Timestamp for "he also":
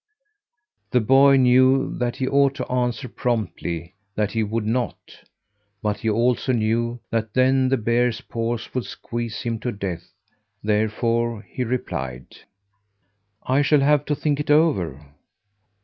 5.99-6.53